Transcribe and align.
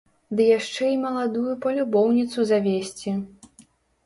Ды 0.37 0.43
яшчэ 0.59 0.87
і 0.93 0.95
маладую 1.03 1.53
палюбоўніцу 1.67 2.47
завесці. 2.53 3.15